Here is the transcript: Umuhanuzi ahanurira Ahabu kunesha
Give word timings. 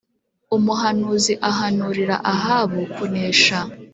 Umuhanuzi 0.55 1.33
ahanurira 1.49 2.15
Ahabu 2.33 2.79
kunesha 2.95 3.59